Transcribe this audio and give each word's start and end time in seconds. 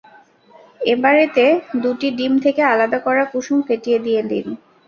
এবার 0.85 1.15
এতে 1.25 1.45
দুটি 1.81 2.07
ডিম 2.17 2.33
থেকে 2.45 2.61
আলাদা 2.65 2.99
করা 3.05 3.23
কুসুম 3.31 3.57
ফেটিয়ে 3.67 3.99
দিয়ে 3.99 4.21
দিন। 4.23 4.45